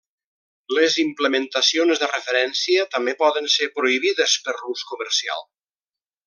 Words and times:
Les 0.75 0.95
implementacions 1.01 2.01
de 2.03 2.09
referència 2.13 2.87
també 2.97 3.15
poden 3.23 3.51
ser 3.57 3.69
prohibides 3.77 4.35
per 4.49 4.57
l'ús 4.63 4.87
comercial. 4.95 5.47